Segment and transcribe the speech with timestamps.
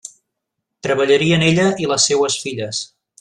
[0.87, 2.85] Treballarien ella i les seues filles.